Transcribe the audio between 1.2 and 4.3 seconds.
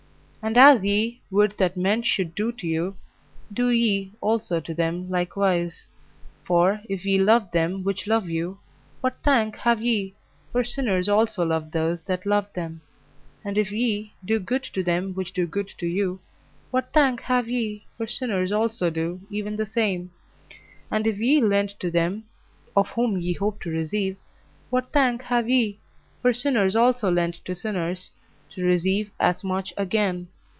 would that men should do to you, do ye